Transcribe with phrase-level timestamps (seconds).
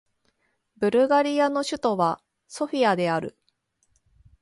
[0.77, 3.37] ブルガリアの首都はソフィアである